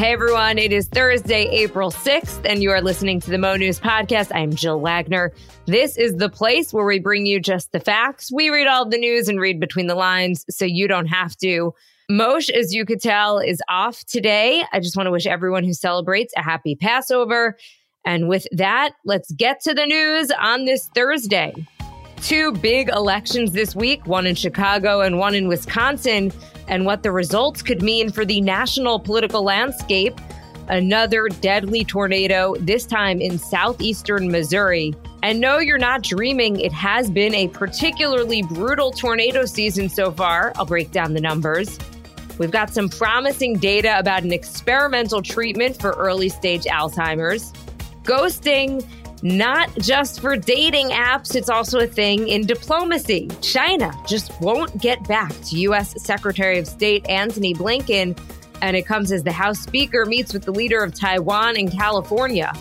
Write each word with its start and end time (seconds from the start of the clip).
Hey 0.00 0.14
everyone, 0.14 0.56
it 0.56 0.72
is 0.72 0.88
Thursday, 0.88 1.42
April 1.50 1.90
6th, 1.90 2.46
and 2.46 2.62
you 2.62 2.70
are 2.70 2.80
listening 2.80 3.20
to 3.20 3.30
the 3.30 3.36
Mo 3.36 3.56
News 3.56 3.78
Podcast. 3.78 4.34
I'm 4.34 4.54
Jill 4.54 4.80
Wagner. 4.80 5.30
This 5.66 5.98
is 5.98 6.16
the 6.16 6.30
place 6.30 6.72
where 6.72 6.86
we 6.86 6.98
bring 6.98 7.26
you 7.26 7.38
just 7.38 7.70
the 7.72 7.80
facts. 7.80 8.32
We 8.32 8.48
read 8.48 8.66
all 8.66 8.88
the 8.88 8.96
news 8.96 9.28
and 9.28 9.38
read 9.38 9.60
between 9.60 9.88
the 9.88 9.94
lines 9.94 10.46
so 10.48 10.64
you 10.64 10.88
don't 10.88 11.08
have 11.08 11.36
to. 11.42 11.74
Mosheh, 12.10 12.48
as 12.48 12.72
you 12.72 12.86
could 12.86 13.02
tell, 13.02 13.40
is 13.40 13.60
off 13.68 14.02
today. 14.06 14.64
I 14.72 14.80
just 14.80 14.96
want 14.96 15.06
to 15.06 15.10
wish 15.10 15.26
everyone 15.26 15.64
who 15.64 15.74
celebrates 15.74 16.32
a 16.34 16.42
happy 16.42 16.76
Passover. 16.76 17.58
And 18.02 18.26
with 18.26 18.46
that, 18.52 18.94
let's 19.04 19.30
get 19.32 19.60
to 19.64 19.74
the 19.74 19.84
news 19.84 20.30
on 20.40 20.64
this 20.64 20.88
Thursday. 20.94 21.52
Two 22.22 22.52
big 22.52 22.88
elections 22.88 23.52
this 23.52 23.76
week, 23.76 24.06
one 24.06 24.26
in 24.26 24.34
Chicago 24.34 25.02
and 25.02 25.18
one 25.18 25.34
in 25.34 25.46
Wisconsin, 25.46 26.32
and 26.70 26.86
what 26.86 27.02
the 27.02 27.12
results 27.12 27.60
could 27.60 27.82
mean 27.82 28.10
for 28.10 28.24
the 28.24 28.40
national 28.40 28.98
political 28.98 29.42
landscape. 29.42 30.18
Another 30.68 31.26
deadly 31.40 31.84
tornado, 31.84 32.54
this 32.60 32.86
time 32.86 33.20
in 33.20 33.38
southeastern 33.38 34.30
Missouri. 34.30 34.94
And 35.22 35.40
no, 35.40 35.58
you're 35.58 35.78
not 35.78 36.02
dreaming. 36.02 36.60
It 36.60 36.72
has 36.72 37.10
been 37.10 37.34
a 37.34 37.48
particularly 37.48 38.42
brutal 38.42 38.92
tornado 38.92 39.44
season 39.46 39.88
so 39.88 40.12
far. 40.12 40.52
I'll 40.54 40.64
break 40.64 40.92
down 40.92 41.12
the 41.12 41.20
numbers. 41.20 41.76
We've 42.38 42.52
got 42.52 42.72
some 42.72 42.88
promising 42.88 43.58
data 43.58 43.98
about 43.98 44.22
an 44.22 44.32
experimental 44.32 45.20
treatment 45.20 45.78
for 45.78 45.90
early 45.90 46.28
stage 46.28 46.64
Alzheimer's. 46.64 47.52
Ghosting, 48.04 48.86
not 49.22 49.74
just 49.78 50.20
for 50.20 50.36
dating 50.36 50.88
apps, 50.88 51.34
it's 51.34 51.48
also 51.48 51.80
a 51.80 51.86
thing 51.86 52.28
in 52.28 52.46
diplomacy. 52.46 53.28
China 53.42 53.92
just 54.06 54.38
won't 54.40 54.80
get 54.80 55.06
back 55.06 55.32
to 55.46 55.58
U.S. 55.60 56.02
Secretary 56.02 56.58
of 56.58 56.66
State 56.66 57.08
Antony 57.08 57.54
Blinken, 57.54 58.18
and 58.62 58.76
it 58.76 58.86
comes 58.86 59.12
as 59.12 59.22
the 59.22 59.32
House 59.32 59.60
Speaker 59.60 60.06
meets 60.06 60.32
with 60.32 60.44
the 60.44 60.52
leader 60.52 60.82
of 60.82 60.94
Taiwan 60.94 61.56
in 61.56 61.70
California. 61.70 62.52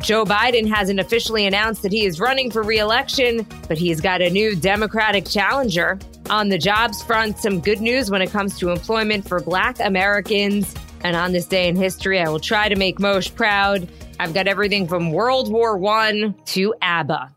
Joe 0.00 0.24
Biden 0.24 0.68
hasn't 0.68 1.00
officially 1.00 1.46
announced 1.46 1.82
that 1.82 1.92
he 1.92 2.04
is 2.04 2.20
running 2.20 2.50
for 2.50 2.62
reelection, 2.62 3.46
but 3.66 3.78
he's 3.78 4.00
got 4.00 4.20
a 4.20 4.30
new 4.30 4.54
Democratic 4.54 5.26
challenger. 5.26 5.98
On 6.28 6.48
the 6.48 6.58
jobs 6.58 7.02
front, 7.02 7.38
some 7.38 7.60
good 7.60 7.80
news 7.80 8.10
when 8.10 8.20
it 8.20 8.30
comes 8.30 8.58
to 8.58 8.70
employment 8.70 9.26
for 9.26 9.40
Black 9.40 9.78
Americans. 9.80 10.74
And 11.02 11.16
on 11.16 11.32
this 11.32 11.46
day 11.46 11.68
in 11.68 11.76
history, 11.76 12.20
I 12.20 12.28
will 12.28 12.40
try 12.40 12.68
to 12.68 12.76
make 12.76 12.98
Mosheh 12.98 13.34
proud. 13.34 13.88
I've 14.18 14.34
got 14.34 14.46
everything 14.46 14.88
from 14.88 15.12
World 15.12 15.50
War 15.52 15.84
I 15.86 16.34
to 16.46 16.74
ABBA. 16.82 17.32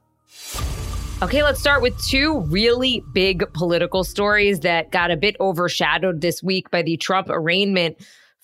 Okay, 1.22 1.44
let's 1.44 1.60
start 1.60 1.82
with 1.82 2.02
two 2.06 2.42
really 2.48 3.04
big 3.14 3.52
political 3.54 4.04
stories 4.04 4.62
that 4.62 4.92
got 4.92 5.12
a 5.12 5.18
bit 5.18 5.36
overshadowed 5.40 6.22
this 6.22 6.42
week 6.42 6.72
by 6.72 6.82
the 6.82 6.98
Trump 6.98 7.28
arraignment 7.30 7.98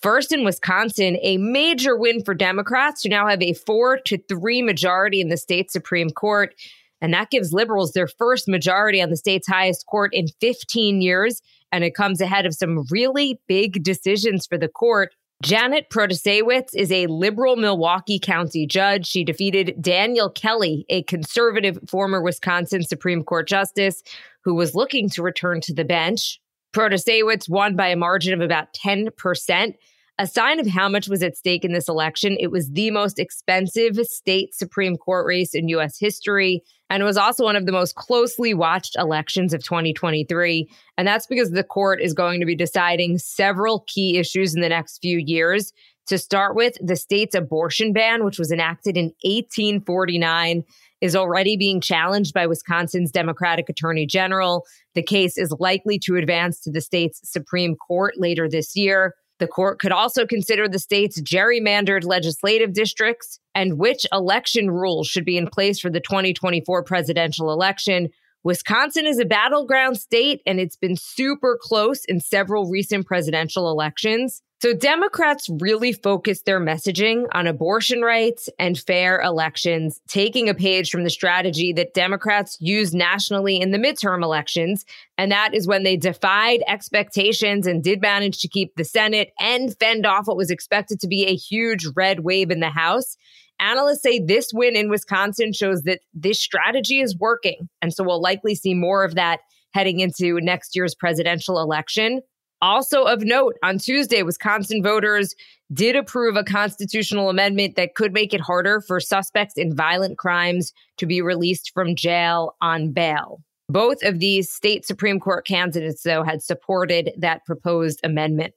First, 0.06 0.32
in 0.32 0.44
Wisconsin, 0.44 1.18
a 1.24 1.38
major 1.38 1.98
win 1.98 2.24
for 2.24 2.36
Democrats 2.36 3.02
who 3.02 3.10
now 3.10 3.28
have 3.28 3.42
a 3.42 3.54
four 3.54 3.98
to 4.06 4.20
three 4.30 4.62
majority 4.62 5.20
in 5.20 5.30
the 5.30 5.36
state 5.36 5.72
Supreme 5.72 6.12
Court. 6.12 6.54
And 7.02 7.12
that 7.14 7.32
gives 7.32 7.54
liberals 7.54 7.94
their 7.94 8.08
first 8.08 8.48
majority 8.48 9.02
on 9.02 9.10
the 9.10 9.18
state's 9.18 9.48
highest 9.48 9.88
court 9.88 10.14
in 10.14 10.28
15 10.42 11.02
years. 11.02 11.42
And 11.72 11.84
it 11.84 11.96
comes 11.96 12.22
ahead 12.22 12.46
of 12.46 12.54
some 12.54 12.86
really 12.92 13.40
big 13.48 13.84
decisions 13.84 14.46
for 14.46 14.60
the 14.60 14.68
court. 14.68 15.16
Janet 15.44 15.90
Protasiewicz 15.90 16.70
is 16.74 16.92
a 16.92 17.08
liberal 17.08 17.56
Milwaukee 17.56 18.20
County 18.20 18.66
judge. 18.66 19.06
She 19.06 19.24
defeated 19.24 19.76
Daniel 19.82 20.30
Kelly, 20.30 20.86
a 20.90 21.04
conservative 21.04 21.78
former 21.88 22.22
Wisconsin 22.22 22.84
Supreme 22.84 23.24
Court 23.24 23.48
justice 23.48 24.02
who 24.44 24.56
was 24.56 24.76
looking 24.76 25.10
to 25.10 25.22
return 25.22 25.60
to 25.62 25.74
the 25.74 25.84
bench. 25.84 26.40
Protasiewicz 26.74 27.50
won 27.50 27.76
by 27.76 27.88
a 27.88 27.96
margin 27.96 28.34
of 28.34 28.42
about 28.42 28.74
10%. 28.74 29.76
A 30.18 30.28
sign 30.28 30.60
of 30.60 30.68
how 30.68 30.88
much 30.88 31.10
was 31.10 31.22
at 31.22 31.36
stake 31.36 31.66
in 31.66 31.74
this 31.74 31.90
election, 31.90 32.38
it 32.40 32.48
was 32.52 32.72
the 32.72 32.90
most 32.90 33.20
expensive 33.20 33.98
state 34.06 34.56
Supreme 34.56 34.96
Court 34.96 35.28
race 35.28 35.54
in 35.54 35.68
U.S. 35.70 36.00
history. 36.00 36.64
And 36.90 37.02
it 37.02 37.06
was 37.06 37.18
also 37.18 37.44
one 37.44 37.56
of 37.56 37.66
the 37.66 37.72
most 37.72 37.96
closely 37.96 38.54
watched 38.54 38.96
elections 38.98 39.54
of 39.54 39.64
2023. 39.64 40.70
And 40.98 41.08
that's 41.08 41.28
because 41.28 41.52
the 41.52 41.64
court 41.64 42.02
is 42.02 42.14
going 42.14 42.40
to 42.40 42.46
be 42.46 42.56
deciding 42.56 43.18
several 43.18 43.84
key 43.88 44.18
issues 44.18 44.54
in 44.54 44.62
the 44.62 44.70
next 44.70 45.00
few 45.00 45.18
years. 45.18 45.74
To 46.08 46.20
start 46.20 46.56
with, 46.56 46.78
the 46.80 46.96
state's 46.96 47.34
abortion 47.34 47.92
ban, 47.92 48.24
which 48.24 48.38
was 48.38 48.52
enacted 48.52 48.96
in 48.96 49.06
1849 49.24 50.64
is 51.02 51.16
already 51.16 51.58
being 51.58 51.82
challenged 51.82 52.34
by 52.34 52.46
Wisconsin's 52.46 53.12
Democratic 53.12 53.70
Attorney 53.70 54.06
General. 54.06 54.64
The 54.94 55.04
case 55.04 55.38
is 55.38 55.54
likely 55.60 56.00
to 56.00 56.16
advance 56.16 56.60
to 56.62 56.72
the 56.72 56.82
state's 56.82 57.20
Supreme 57.24 57.76
Court 57.76 58.14
later 58.18 58.48
this 58.48 58.76
year. 58.76 59.16
The 59.40 59.48
court 59.48 59.80
could 59.80 59.92
also 59.92 60.26
consider 60.26 60.68
the 60.68 60.80
state's 60.80 61.22
gerrymandered 61.22 62.06
legislative 62.06 62.74
districts 62.74 63.40
and 63.54 63.78
which 63.78 64.06
election 64.12 64.72
rules 64.72 65.08
should 65.08 65.26
be 65.26 65.38
in 65.38 65.48
place 65.48 65.80
for 65.80 65.90
the 65.90 66.00
2024 66.00 66.84
presidential 66.84 67.52
election. 67.52 68.10
Wisconsin 68.44 69.06
is 69.06 69.20
a 69.20 69.26
battleground 69.26 69.98
state 69.98 70.42
and 70.46 70.60
it's 70.60 70.78
been 70.78 70.96
super 70.96 71.58
close 71.62 72.06
in 72.06 72.20
several 72.22 72.70
recent 72.70 73.06
presidential 73.06 73.70
elections. 73.70 74.42
So 74.62 74.74
Democrats 74.74 75.50
really 75.60 75.92
focused 75.92 76.46
their 76.46 76.62
messaging 76.62 77.26
on 77.34 77.46
abortion 77.46 78.02
rights 78.02 78.48
and 78.58 78.80
fair 78.80 79.20
elections, 79.22 80.00
taking 80.08 80.48
a 80.48 80.54
page 80.54 80.90
from 80.90 81.04
the 81.04 81.10
strategy 81.10 81.74
that 81.74 81.94
Democrats 81.94 82.58
used 82.62 82.94
nationally 82.94 83.60
in 83.60 83.72
the 83.72 83.78
midterm 83.78 84.24
elections. 84.24 84.86
And 85.18 85.30
that 85.32 85.54
is 85.54 85.68
when 85.68 85.84
they 85.84 85.98
defied 85.98 86.64
expectations 86.68 87.68
and 87.68 87.84
did 87.84 88.02
manage 88.02 88.40
to 88.40 88.48
keep 88.48 88.74
the 88.76 88.86
Senate 88.86 89.34
and 89.40 89.78
fend 89.78 90.06
off 90.06 90.28
what 90.28 90.38
was 90.38 90.50
expected 90.50 91.02
to 91.02 91.08
be 91.08 91.26
a 91.26 91.36
huge 91.36 91.86
red 91.94 92.22
wave 92.22 92.50
in 92.50 92.62
the 92.62 92.70
House. 92.70 93.18
Analysts 93.60 94.04
say 94.04 94.20
this 94.20 94.52
win 94.54 94.78
in 94.78 94.90
Wisconsin 94.90 95.52
shows 95.52 95.84
that 95.84 96.00
this 96.14 96.40
strategy 96.40 97.02
is 97.02 97.18
working. 97.18 97.68
And 97.82 97.94
so 97.94 98.06
we'll 98.06 98.22
likely 98.22 98.56
see 98.56 98.74
more 98.74 99.04
of 99.04 99.16
that 99.16 99.42
heading 99.74 100.00
into 100.00 100.40
next 100.40 100.76
year's 100.76 100.96
presidential 100.96 101.60
election. 101.60 102.22
Also 102.62 103.04
of 103.04 103.24
note, 103.24 103.56
on 103.64 103.78
Tuesday, 103.78 104.24
Wisconsin 104.24 104.82
voters 104.82 105.36
did 105.74 105.96
approve 105.96 106.36
a 106.36 106.44
constitutional 106.44 107.30
amendment 107.30 107.76
that 107.76 107.96
could 107.96 108.14
make 108.14 108.34
it 108.34 108.42
harder 108.42 108.82
for 108.82 109.00
suspects 109.00 109.56
in 109.58 109.76
violent 109.76 110.18
crimes 110.18 110.74
to 110.98 111.06
be 111.06 111.22
released 111.22 111.72
from 111.74 111.96
jail 111.96 112.56
on 112.62 112.92
bail. 112.92 113.42
Both 113.68 114.04
of 114.04 114.20
these 114.20 114.52
state 114.52 114.86
Supreme 114.86 115.20
Court 115.20 115.46
candidates, 115.46 116.04
though, 116.04 116.24
had 116.24 116.44
supported 116.44 117.12
that 117.18 117.46
proposed 117.46 118.00
amendment. 118.04 118.54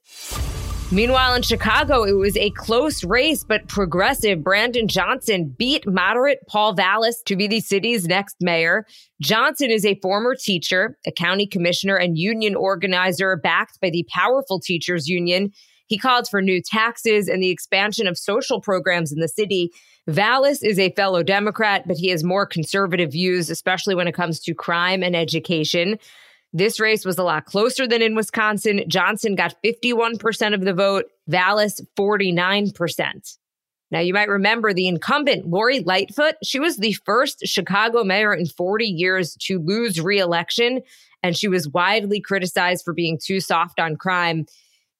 Meanwhile, 0.91 1.35
in 1.35 1.43
Chicago, 1.43 2.03
it 2.03 2.13
was 2.13 2.35
a 2.35 2.49
close 2.49 3.03
race, 3.03 3.43
but 3.43 3.67
progressive 3.67 4.43
Brandon 4.43 4.87
Johnson 4.87 5.53
beat 5.55 5.87
moderate 5.87 6.39
Paul 6.47 6.73
Vallas 6.73 7.21
to 7.27 7.35
be 7.35 7.45
the 7.45 7.59
city's 7.59 8.07
next 8.07 8.37
mayor. 8.41 8.85
Johnson 9.21 9.69
is 9.69 9.85
a 9.85 9.99
former 10.01 10.33
teacher, 10.33 10.97
a 11.05 11.11
county 11.11 11.45
commissioner, 11.45 11.95
and 11.95 12.17
union 12.17 12.55
organizer 12.55 13.35
backed 13.35 13.79
by 13.79 13.91
the 13.91 14.03
powerful 14.11 14.59
teachers 14.59 15.07
union. 15.07 15.51
He 15.85 15.99
called 15.99 16.27
for 16.27 16.41
new 16.41 16.59
taxes 16.59 17.27
and 17.27 17.41
the 17.41 17.51
expansion 17.51 18.07
of 18.07 18.17
social 18.17 18.59
programs 18.59 19.11
in 19.11 19.19
the 19.19 19.27
city. 19.27 19.69
Vallas 20.07 20.63
is 20.63 20.79
a 20.79 20.91
fellow 20.93 21.21
Democrat, 21.21 21.83
but 21.87 21.97
he 21.97 22.09
has 22.09 22.23
more 22.23 22.47
conservative 22.47 23.11
views, 23.11 23.51
especially 23.51 23.93
when 23.93 24.07
it 24.07 24.15
comes 24.15 24.39
to 24.39 24.55
crime 24.55 25.03
and 25.03 25.15
education. 25.15 25.99
This 26.51 26.79
race 26.79 27.05
was 27.05 27.17
a 27.17 27.23
lot 27.23 27.45
closer 27.45 27.87
than 27.87 28.01
in 28.01 28.15
Wisconsin. 28.15 28.83
Johnson 28.87 29.35
got 29.35 29.55
51% 29.63 30.53
of 30.53 30.61
the 30.61 30.73
vote, 30.73 31.05
Vallas 31.27 31.81
49%. 31.97 33.37
Now, 33.91 33.99
you 33.99 34.13
might 34.13 34.29
remember 34.29 34.73
the 34.73 34.87
incumbent, 34.87 35.47
Lori 35.47 35.79
Lightfoot. 35.79 36.35
She 36.43 36.59
was 36.59 36.77
the 36.77 36.93
first 37.05 37.45
Chicago 37.45 38.03
mayor 38.03 38.33
in 38.33 38.45
40 38.45 38.85
years 38.85 39.35
to 39.41 39.59
lose 39.59 39.99
reelection, 39.99 40.81
and 41.23 41.35
she 41.35 41.47
was 41.47 41.69
widely 41.69 42.19
criticized 42.19 42.83
for 42.85 42.93
being 42.93 43.19
too 43.23 43.39
soft 43.39 43.79
on 43.79 43.95
crime. 43.95 44.45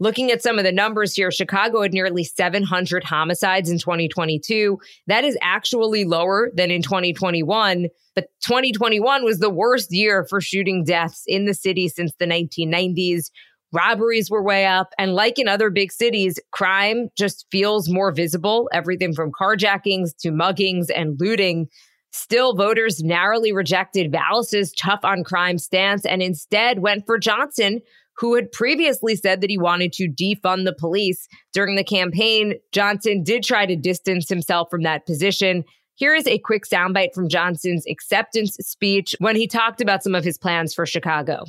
Looking 0.02 0.32
at 0.32 0.42
some 0.42 0.58
of 0.58 0.64
the 0.64 0.72
numbers 0.72 1.14
here, 1.14 1.30
Chicago 1.30 1.82
had 1.82 1.94
nearly 1.94 2.24
700 2.24 3.04
homicides 3.04 3.70
in 3.70 3.80
2022. 3.80 4.80
That 5.08 5.26
is 5.26 5.38
actually 5.42 6.06
lower 6.06 6.52
than 6.56 6.72
in 6.72 6.82
2021. 6.82 7.88
But 8.16 8.28
2021 8.42 9.26
was 9.26 9.40
the 9.40 9.50
worst 9.50 9.92
year 9.92 10.26
for 10.30 10.40
shooting 10.40 10.86
deaths 10.86 11.24
in 11.28 11.46
the 11.46 11.54
city 11.54 11.90
since 11.90 12.14
the 12.18 12.26
1990s. 12.26 13.30
Robberies 13.74 14.32
were 14.32 14.42
way 14.42 14.66
up. 14.66 14.94
And 14.98 15.16
like 15.16 15.38
in 15.38 15.50
other 15.50 15.70
big 15.70 15.92
cities, 15.92 16.40
crime 16.52 17.10
just 17.18 17.46
feels 17.52 17.90
more 17.90 18.12
visible. 18.12 18.70
Everything 18.72 19.14
from 19.14 19.32
carjackings 19.32 20.16
to 20.20 20.32
muggings 20.32 20.88
and 20.96 21.20
looting. 21.20 21.68
Still, 22.12 22.56
voters 22.56 23.04
narrowly 23.04 23.52
rejected 23.52 24.12
Vallas's 24.12 24.72
tough 24.74 25.02
on 25.04 25.24
crime 25.24 25.60
stance 25.60 26.06
and 26.06 26.24
instead 26.24 26.80
went 26.80 27.06
for 27.06 27.20
Johnson, 27.20 27.82
who 28.20 28.36
had 28.36 28.52
previously 28.52 29.16
said 29.16 29.42
that 29.42 29.50
he 29.50 29.58
wanted 29.58 29.94
to 29.94 30.10
defund 30.10 30.66
the 30.66 30.76
police. 30.78 31.28
During 31.54 31.76
the 31.76 31.84
campaign, 31.84 32.56
Johnson 32.72 33.24
did 33.24 33.44
try 33.44 33.66
to 33.66 33.76
distance 33.76 34.28
himself 34.28 34.70
from 34.70 34.84
that 34.84 35.06
position. 35.06 35.64
Here 35.96 36.14
is 36.14 36.28
a 36.28 36.38
quick 36.40 36.66
soundbite 36.66 37.14
from 37.14 37.30
Johnson's 37.30 37.86
acceptance 37.88 38.56
speech 38.60 39.16
when 39.20 39.36
he 39.36 39.48
talked 39.48 39.82
about 39.82 40.04
some 40.04 40.16
of 40.16 40.24
his 40.24 40.38
plans 40.38 40.74
for 40.74 40.86
Chicago. 40.86 41.46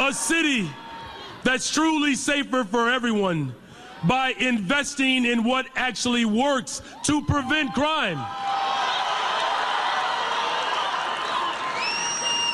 A 0.00 0.12
city 0.12 0.68
that's 1.42 1.72
truly 1.72 2.14
safer 2.14 2.64
for 2.64 2.90
everyone, 2.90 3.54
by 4.04 4.34
investing 4.38 5.24
in 5.24 5.44
what 5.44 5.66
actually 5.74 6.24
works 6.24 6.82
to 7.04 7.24
prevent 7.24 7.72
crime. 7.74 8.18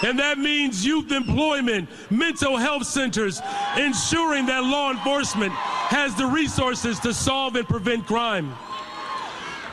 And 0.02 0.18
that 0.18 0.38
means 0.38 0.84
youth 0.84 1.12
employment, 1.12 1.88
mental 2.10 2.56
health 2.56 2.86
centers, 2.86 3.40
ensuring 3.76 4.46
that 4.46 4.64
law 4.64 4.90
enforcement 4.90 5.52
has 5.52 6.14
the 6.16 6.26
resources 6.26 6.98
to 7.00 7.14
solve 7.14 7.54
and 7.56 7.66
prevent 7.66 8.06
crime. 8.06 8.52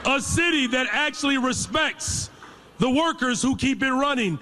A 0.05 0.21
city 0.21 0.67
that 0.67 0.87
actually 0.91 1.37
respects 1.37 2.29
the 2.77 2.89
workers 2.89 3.41
who 3.41 3.55
keep 3.55 3.81
it 3.81 3.91
running. 3.91 4.39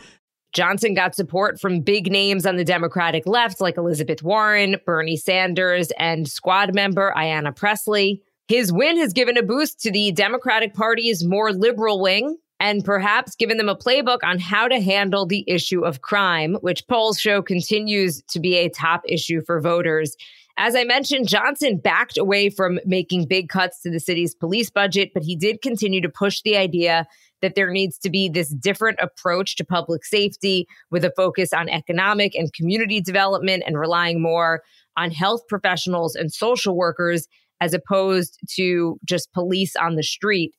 Johnson 0.53 0.93
got 0.93 1.15
support 1.15 1.59
from 1.59 1.81
big 1.81 2.11
names 2.11 2.45
on 2.45 2.55
the 2.55 2.63
Democratic 2.63 3.25
left 3.25 3.61
like 3.61 3.77
Elizabeth 3.77 4.23
Warren, 4.23 4.77
Bernie 4.85 5.17
Sanders, 5.17 5.91
and 5.97 6.27
squad 6.27 6.73
member 6.73 7.13
Ayanna 7.15 7.55
Pressley. 7.55 8.21
His 8.47 8.71
win 8.71 8.97
has 8.97 9.13
given 9.13 9.37
a 9.37 9.43
boost 9.43 9.79
to 9.81 9.91
the 9.91 10.11
Democratic 10.11 10.73
Party's 10.73 11.23
more 11.23 11.51
liberal 11.51 12.01
wing, 12.01 12.37
and 12.59 12.83
perhaps 12.83 13.35
given 13.35 13.57
them 13.57 13.69
a 13.69 13.75
playbook 13.75 14.19
on 14.23 14.39
how 14.39 14.67
to 14.67 14.81
handle 14.81 15.25
the 15.25 15.43
issue 15.47 15.85
of 15.85 16.01
crime, 16.01 16.55
which 16.61 16.87
polls 16.87 17.19
show 17.19 17.41
continues 17.41 18.21
to 18.29 18.39
be 18.39 18.55
a 18.57 18.69
top 18.69 19.01
issue 19.07 19.41
for 19.45 19.61
voters. 19.61 20.15
As 20.59 20.75
I 20.75 20.83
mentioned, 20.83 21.27
Johnson 21.27 21.77
backed 21.77 22.17
away 22.17 22.49
from 22.49 22.79
making 22.83 23.27
big 23.27 23.49
cuts 23.49 23.81
to 23.81 23.91
the 23.91 23.99
city's 23.99 24.33
police 24.33 24.71
budget, 24.71 25.11
but 25.13 25.21
he 25.21 25.35
did 25.35 25.61
continue 25.61 26.01
to 26.01 26.09
push 26.09 26.41
the 26.41 26.57
idea 26.57 27.05
that 27.43 27.53
there 27.53 27.69
needs 27.69 27.99
to 27.99 28.09
be 28.09 28.27
this 28.27 28.49
different 28.49 28.97
approach 28.99 29.55
to 29.57 29.63
public 29.63 30.03
safety 30.03 30.67
with 30.89 31.05
a 31.05 31.13
focus 31.15 31.53
on 31.53 31.69
economic 31.69 32.33
and 32.33 32.51
community 32.53 32.99
development 32.99 33.63
and 33.67 33.77
relying 33.77 34.19
more 34.19 34.63
on 34.97 35.11
health 35.11 35.41
professionals 35.47 36.15
and 36.15 36.33
social 36.33 36.75
workers 36.75 37.27
as 37.61 37.75
opposed 37.75 38.39
to 38.55 38.99
just 39.05 39.31
police 39.33 39.75
on 39.75 39.95
the 39.95 40.03
street. 40.03 40.53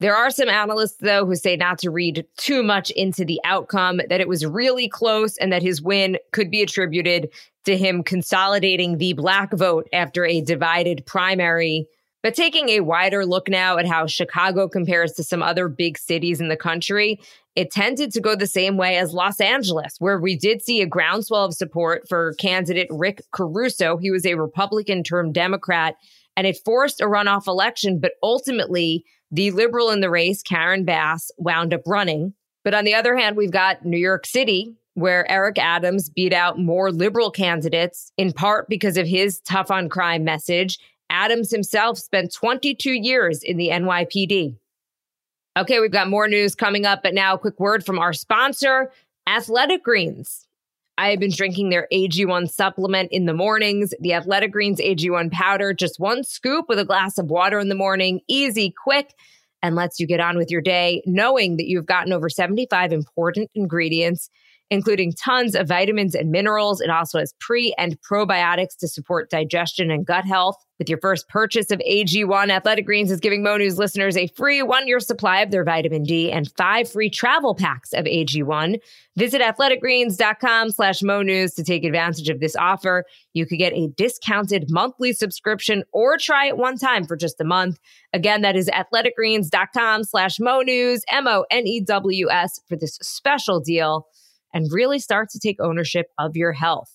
There 0.00 0.14
are 0.14 0.30
some 0.30 0.48
analysts, 0.48 0.98
though, 1.00 1.26
who 1.26 1.34
say 1.34 1.56
not 1.56 1.78
to 1.80 1.90
read 1.90 2.24
too 2.36 2.62
much 2.62 2.90
into 2.92 3.24
the 3.24 3.40
outcome, 3.44 4.00
that 4.08 4.20
it 4.20 4.28
was 4.28 4.46
really 4.46 4.88
close 4.88 5.36
and 5.38 5.52
that 5.52 5.62
his 5.62 5.82
win 5.82 6.18
could 6.30 6.50
be 6.50 6.62
attributed 6.62 7.30
to 7.64 7.76
him 7.76 8.04
consolidating 8.04 8.98
the 8.98 9.14
black 9.14 9.52
vote 9.52 9.88
after 9.92 10.24
a 10.24 10.40
divided 10.40 11.04
primary. 11.04 11.88
But 12.22 12.34
taking 12.34 12.68
a 12.68 12.80
wider 12.80 13.26
look 13.26 13.48
now 13.48 13.76
at 13.76 13.86
how 13.86 14.06
Chicago 14.06 14.68
compares 14.68 15.12
to 15.14 15.24
some 15.24 15.42
other 15.42 15.68
big 15.68 15.98
cities 15.98 16.40
in 16.40 16.48
the 16.48 16.56
country, 16.56 17.20
it 17.56 17.72
tended 17.72 18.12
to 18.12 18.20
go 18.20 18.36
the 18.36 18.46
same 18.46 18.76
way 18.76 18.96
as 18.98 19.12
Los 19.12 19.40
Angeles, 19.40 19.96
where 19.98 20.20
we 20.20 20.36
did 20.36 20.62
see 20.62 20.80
a 20.80 20.86
groundswell 20.86 21.44
of 21.44 21.54
support 21.54 22.08
for 22.08 22.34
candidate 22.34 22.86
Rick 22.90 23.22
Caruso. 23.32 23.96
He 23.96 24.12
was 24.12 24.24
a 24.24 24.34
Republican 24.34 25.02
turned 25.02 25.34
Democrat, 25.34 25.96
and 26.36 26.46
it 26.46 26.60
forced 26.64 27.00
a 27.00 27.06
runoff 27.06 27.48
election, 27.48 27.98
but 27.98 28.12
ultimately, 28.22 29.04
the 29.30 29.50
liberal 29.50 29.90
in 29.90 30.00
the 30.00 30.10
race, 30.10 30.42
Karen 30.42 30.84
Bass, 30.84 31.30
wound 31.38 31.74
up 31.74 31.82
running. 31.86 32.34
But 32.64 32.74
on 32.74 32.84
the 32.84 32.94
other 32.94 33.16
hand, 33.16 33.36
we've 33.36 33.50
got 33.50 33.84
New 33.84 33.98
York 33.98 34.26
City, 34.26 34.74
where 34.94 35.30
Eric 35.30 35.58
Adams 35.58 36.08
beat 36.08 36.32
out 36.32 36.58
more 36.58 36.90
liberal 36.90 37.30
candidates, 37.30 38.12
in 38.16 38.32
part 38.32 38.68
because 38.68 38.96
of 38.96 39.06
his 39.06 39.40
tough 39.40 39.70
on 39.70 39.88
crime 39.88 40.24
message. 40.24 40.78
Adams 41.10 41.50
himself 41.50 41.98
spent 41.98 42.32
22 42.32 42.92
years 42.92 43.42
in 43.42 43.56
the 43.56 43.68
NYPD. 43.68 44.56
Okay, 45.56 45.80
we've 45.80 45.92
got 45.92 46.08
more 46.08 46.28
news 46.28 46.54
coming 46.54 46.84
up, 46.84 47.02
but 47.02 47.14
now 47.14 47.34
a 47.34 47.38
quick 47.38 47.58
word 47.58 47.84
from 47.84 47.98
our 47.98 48.12
sponsor, 48.12 48.90
Athletic 49.26 49.82
Greens. 49.82 50.47
I 50.98 51.10
have 51.10 51.20
been 51.20 51.30
drinking 51.30 51.70
their 51.70 51.86
AG1 51.92 52.50
supplement 52.50 53.12
in 53.12 53.26
the 53.26 53.32
mornings, 53.32 53.94
the 54.00 54.14
Athletic 54.14 54.50
Greens 54.50 54.80
AG1 54.80 55.30
powder, 55.30 55.72
just 55.72 56.00
one 56.00 56.24
scoop 56.24 56.64
with 56.68 56.80
a 56.80 56.84
glass 56.84 57.18
of 57.18 57.30
water 57.30 57.60
in 57.60 57.68
the 57.68 57.76
morning, 57.76 58.20
easy, 58.26 58.74
quick, 58.82 59.14
and 59.62 59.76
lets 59.76 60.00
you 60.00 60.08
get 60.08 60.18
on 60.18 60.36
with 60.36 60.50
your 60.50 60.60
day, 60.60 61.00
knowing 61.06 61.56
that 61.56 61.68
you've 61.68 61.86
gotten 61.86 62.12
over 62.12 62.28
75 62.28 62.92
important 62.92 63.48
ingredients 63.54 64.28
including 64.70 65.12
tons 65.12 65.54
of 65.54 65.68
vitamins 65.68 66.14
and 66.14 66.30
minerals. 66.30 66.80
It 66.80 66.90
also 66.90 67.18
has 67.18 67.34
pre 67.40 67.74
and 67.78 67.98
probiotics 68.00 68.76
to 68.80 68.88
support 68.88 69.30
digestion 69.30 69.90
and 69.90 70.06
gut 70.06 70.24
health. 70.24 70.56
With 70.78 70.88
your 70.88 71.00
first 71.00 71.28
purchase 71.28 71.72
of 71.72 71.80
AG1, 71.80 72.50
Athletic 72.50 72.86
Greens 72.86 73.10
is 73.10 73.18
giving 73.18 73.42
Mo 73.42 73.56
News 73.56 73.78
listeners 73.78 74.16
a 74.16 74.28
free 74.28 74.62
one 74.62 74.86
year 74.86 75.00
supply 75.00 75.40
of 75.40 75.50
their 75.50 75.64
vitamin 75.64 76.04
D 76.04 76.30
and 76.30 76.52
five 76.56 76.88
free 76.88 77.10
travel 77.10 77.56
packs 77.56 77.92
of 77.92 78.04
AG1. 78.04 78.78
Visit 79.16 79.42
athleticgreens.com 79.42 80.70
slash 80.70 81.02
Mo 81.02 81.22
News 81.22 81.54
to 81.54 81.64
take 81.64 81.82
advantage 81.82 82.28
of 82.28 82.38
this 82.38 82.54
offer. 82.54 83.04
You 83.32 83.44
could 83.44 83.58
get 83.58 83.72
a 83.72 83.88
discounted 83.96 84.66
monthly 84.68 85.12
subscription 85.12 85.82
or 85.92 86.16
try 86.16 86.46
it 86.46 86.56
one 86.56 86.76
time 86.76 87.04
for 87.04 87.16
just 87.16 87.40
a 87.40 87.44
month. 87.44 87.78
Again, 88.12 88.42
that 88.42 88.54
is 88.54 88.68
athleticgreens.com 88.68 90.04
slash 90.04 90.38
Mo 90.38 90.60
News, 90.60 91.02
M 91.10 91.26
O 91.26 91.44
N 91.50 91.66
E 91.66 91.80
W 91.80 92.30
S 92.30 92.60
for 92.68 92.76
this 92.76 92.98
special 93.02 93.58
deal 93.58 94.06
and 94.52 94.68
really 94.72 94.98
start 94.98 95.30
to 95.30 95.38
take 95.38 95.60
ownership 95.60 96.06
of 96.18 96.36
your 96.36 96.52
health. 96.52 96.90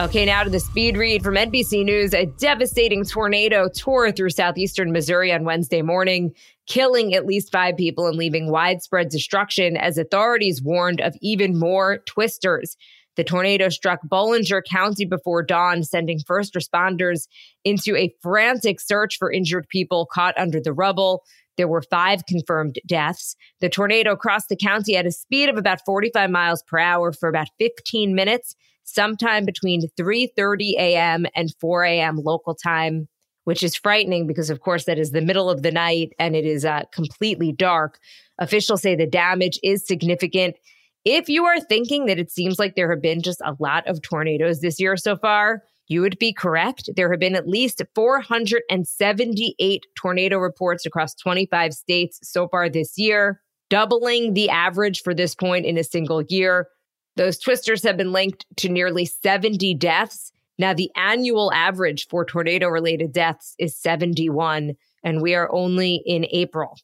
Okay, 0.00 0.24
now 0.24 0.44
to 0.44 0.50
the 0.50 0.60
speed 0.60 0.96
read 0.96 1.24
from 1.24 1.34
NBC 1.34 1.84
News. 1.84 2.14
A 2.14 2.26
devastating 2.26 3.04
tornado 3.04 3.68
tore 3.68 4.12
through 4.12 4.30
southeastern 4.30 4.92
Missouri 4.92 5.32
on 5.32 5.42
Wednesday 5.42 5.82
morning, 5.82 6.34
killing 6.68 7.14
at 7.14 7.26
least 7.26 7.50
five 7.50 7.76
people 7.76 8.06
and 8.06 8.16
leaving 8.16 8.48
widespread 8.48 9.08
destruction 9.08 9.76
as 9.76 9.98
authorities 9.98 10.62
warned 10.62 11.00
of 11.00 11.16
even 11.20 11.58
more 11.58 11.98
twisters. 12.06 12.76
The 13.16 13.24
tornado 13.24 13.68
struck 13.68 13.98
Bollinger 14.06 14.62
County 14.64 15.04
before 15.04 15.42
dawn, 15.42 15.82
sending 15.82 16.20
first 16.20 16.54
responders 16.54 17.26
into 17.64 17.96
a 17.96 18.14
frantic 18.22 18.78
search 18.78 19.18
for 19.18 19.32
injured 19.32 19.66
people 19.68 20.06
caught 20.06 20.38
under 20.38 20.60
the 20.60 20.72
rubble. 20.72 21.24
There 21.58 21.68
were 21.68 21.82
five 21.82 22.24
confirmed 22.26 22.76
deaths. 22.86 23.36
The 23.60 23.68
tornado 23.68 24.16
crossed 24.16 24.48
the 24.48 24.56
county 24.56 24.96
at 24.96 25.04
a 25.04 25.12
speed 25.12 25.50
of 25.50 25.58
about 25.58 25.84
45 25.84 26.30
miles 26.30 26.62
per 26.62 26.78
hour 26.78 27.12
for 27.12 27.28
about 27.28 27.48
15 27.58 28.14
minutes, 28.14 28.54
sometime 28.84 29.44
between 29.44 29.82
3:30 30.00 30.74
a.m. 30.78 31.26
and 31.34 31.52
4 31.60 31.84
a.m. 31.84 32.16
local 32.16 32.54
time, 32.54 33.08
which 33.44 33.62
is 33.62 33.76
frightening 33.76 34.26
because 34.26 34.48
of 34.48 34.60
course 34.60 34.84
that 34.84 34.98
is 34.98 35.10
the 35.10 35.20
middle 35.20 35.50
of 35.50 35.62
the 35.62 35.72
night 35.72 36.12
and 36.18 36.34
it 36.34 36.46
is 36.46 36.64
uh, 36.64 36.84
completely 36.92 37.52
dark. 37.52 37.98
Officials 38.38 38.80
say 38.80 38.94
the 38.94 39.06
damage 39.06 39.58
is 39.62 39.86
significant. 39.86 40.56
If 41.04 41.28
you 41.28 41.44
are 41.44 41.60
thinking 41.60 42.06
that 42.06 42.18
it 42.18 42.30
seems 42.30 42.58
like 42.58 42.76
there 42.76 42.90
have 42.90 43.02
been 43.02 43.20
just 43.20 43.40
a 43.44 43.56
lot 43.58 43.86
of 43.86 44.00
tornadoes 44.00 44.60
this 44.60 44.78
year 44.78 44.96
so 44.96 45.16
far, 45.16 45.64
you 45.88 46.02
would 46.02 46.18
be 46.18 46.32
correct. 46.32 46.90
There 46.94 47.10
have 47.10 47.20
been 47.20 47.34
at 47.34 47.48
least 47.48 47.82
478 47.94 49.86
tornado 49.96 50.38
reports 50.38 50.86
across 50.86 51.14
25 51.14 51.72
states 51.72 52.20
so 52.22 52.46
far 52.48 52.68
this 52.68 52.98
year, 52.98 53.40
doubling 53.70 54.34
the 54.34 54.50
average 54.50 55.02
for 55.02 55.14
this 55.14 55.34
point 55.34 55.64
in 55.66 55.78
a 55.78 55.84
single 55.84 56.22
year. 56.28 56.68
Those 57.16 57.38
twisters 57.38 57.82
have 57.82 57.96
been 57.96 58.12
linked 58.12 58.44
to 58.58 58.68
nearly 58.68 59.06
70 59.06 59.74
deaths. 59.74 60.30
Now, 60.58 60.74
the 60.74 60.90
annual 60.94 61.52
average 61.52 62.06
for 62.08 62.24
tornado 62.24 62.68
related 62.68 63.12
deaths 63.12 63.54
is 63.58 63.76
71, 63.76 64.74
and 65.02 65.22
we 65.22 65.34
are 65.34 65.50
only 65.52 66.02
in 66.04 66.26
April. 66.30 66.76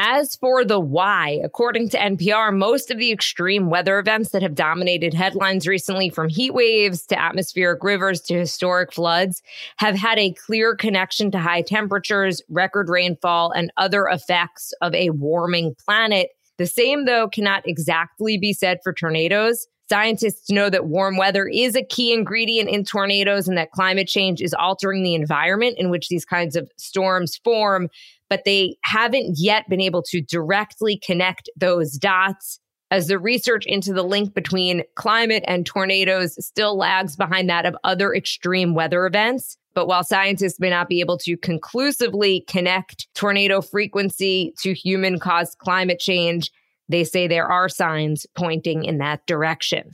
As 0.00 0.36
for 0.36 0.64
the 0.64 0.78
why, 0.78 1.40
according 1.42 1.88
to 1.88 1.98
NPR, 1.98 2.56
most 2.56 2.92
of 2.92 2.98
the 2.98 3.10
extreme 3.10 3.68
weather 3.68 3.98
events 3.98 4.30
that 4.30 4.42
have 4.42 4.54
dominated 4.54 5.12
headlines 5.12 5.66
recently, 5.66 6.08
from 6.08 6.28
heat 6.28 6.54
waves 6.54 7.04
to 7.06 7.20
atmospheric 7.20 7.82
rivers 7.82 8.20
to 8.20 8.38
historic 8.38 8.92
floods, 8.92 9.42
have 9.78 9.96
had 9.96 10.16
a 10.16 10.32
clear 10.34 10.76
connection 10.76 11.32
to 11.32 11.40
high 11.40 11.62
temperatures, 11.62 12.40
record 12.48 12.88
rainfall, 12.88 13.50
and 13.50 13.72
other 13.76 14.06
effects 14.06 14.72
of 14.82 14.94
a 14.94 15.10
warming 15.10 15.74
planet. 15.84 16.28
The 16.58 16.68
same, 16.68 17.04
though, 17.04 17.26
cannot 17.26 17.66
exactly 17.66 18.38
be 18.38 18.52
said 18.52 18.78
for 18.84 18.92
tornadoes. 18.92 19.66
Scientists 19.88 20.50
know 20.50 20.70
that 20.70 20.86
warm 20.86 21.16
weather 21.16 21.48
is 21.48 21.74
a 21.74 21.82
key 21.82 22.12
ingredient 22.12 22.68
in 22.68 22.84
tornadoes 22.84 23.48
and 23.48 23.56
that 23.56 23.72
climate 23.72 24.06
change 24.06 24.42
is 24.42 24.54
altering 24.54 25.02
the 25.02 25.14
environment 25.14 25.76
in 25.78 25.90
which 25.90 26.08
these 26.08 26.26
kinds 26.26 26.54
of 26.54 26.70
storms 26.76 27.40
form 27.42 27.88
but 28.28 28.44
they 28.44 28.76
haven't 28.84 29.36
yet 29.36 29.68
been 29.68 29.80
able 29.80 30.02
to 30.02 30.20
directly 30.20 31.00
connect 31.04 31.48
those 31.56 31.92
dots 31.92 32.60
as 32.90 33.08
the 33.08 33.18
research 33.18 33.66
into 33.66 33.92
the 33.92 34.02
link 34.02 34.34
between 34.34 34.82
climate 34.94 35.44
and 35.46 35.66
tornadoes 35.66 36.34
still 36.44 36.76
lags 36.76 37.16
behind 37.16 37.48
that 37.48 37.66
of 37.66 37.76
other 37.84 38.14
extreme 38.14 38.74
weather 38.74 39.06
events. 39.06 39.58
But 39.74 39.86
while 39.86 40.02
scientists 40.02 40.58
may 40.58 40.70
not 40.70 40.88
be 40.88 41.00
able 41.00 41.18
to 41.18 41.36
conclusively 41.36 42.44
connect 42.48 43.06
tornado 43.14 43.60
frequency 43.60 44.54
to 44.62 44.72
human 44.72 45.18
caused 45.18 45.58
climate 45.58 46.00
change, 46.00 46.50
they 46.88 47.04
say 47.04 47.28
there 47.28 47.46
are 47.46 47.68
signs 47.68 48.26
pointing 48.34 48.84
in 48.84 48.98
that 48.98 49.26
direction. 49.26 49.90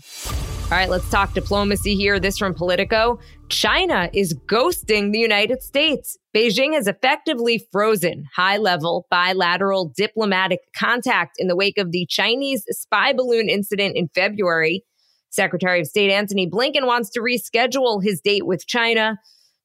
All 0.64 0.80
right, 0.80 0.88
let's 0.88 1.08
talk 1.10 1.34
diplomacy 1.34 1.94
here. 1.94 2.18
This 2.18 2.38
from 2.38 2.54
Politico. 2.54 3.20
China 3.50 4.08
is 4.14 4.34
ghosting 4.50 5.12
the 5.12 5.18
United 5.18 5.62
States. 5.62 6.16
Beijing 6.34 6.72
has 6.72 6.88
effectively 6.88 7.68
frozen 7.70 8.24
high 8.34 8.56
level 8.56 9.06
bilateral 9.10 9.92
diplomatic 9.94 10.60
contact 10.74 11.36
in 11.38 11.48
the 11.48 11.54
wake 11.54 11.76
of 11.76 11.92
the 11.92 12.06
Chinese 12.08 12.64
spy 12.70 13.12
balloon 13.12 13.50
incident 13.50 13.94
in 13.94 14.08
February. 14.14 14.82
Secretary 15.28 15.80
of 15.80 15.86
State 15.86 16.10
Antony 16.10 16.48
Blinken 16.48 16.86
wants 16.86 17.10
to 17.10 17.20
reschedule 17.20 18.02
his 18.02 18.22
date 18.22 18.46
with 18.46 18.66
China, 18.66 19.18